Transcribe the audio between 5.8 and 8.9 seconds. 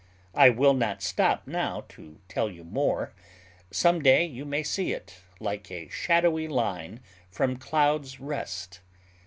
shadowy line, from Cloud's Rest.